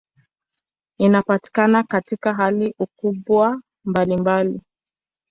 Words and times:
Inapatikana 0.97 1.83
katika 1.83 2.33
hali 2.33 2.65
na 2.67 2.73
ukubwa 2.79 3.61
mbalimbali. 3.85 4.61